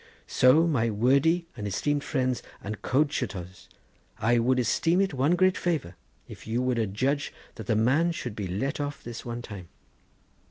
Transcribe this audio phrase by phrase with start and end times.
[0.25, 3.67] So my wordy and esteemed friends and coadshutors
[4.17, 5.95] I should esteem it one great favour
[6.27, 9.67] if you would adshudge that the man should be let off this one time.